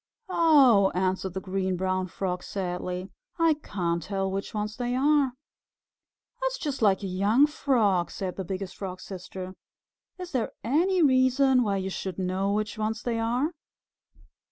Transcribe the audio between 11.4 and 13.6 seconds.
why you should know which ones they are?